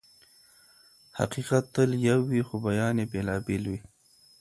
[1.17, 3.79] حقيقت تل يو وي خو بيان يې بېلابېل وي.